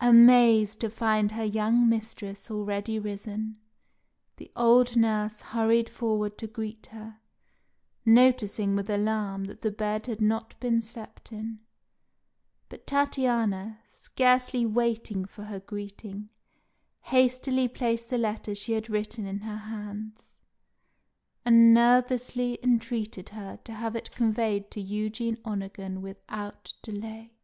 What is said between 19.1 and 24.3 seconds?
in her hands, and nervously entreated her to have it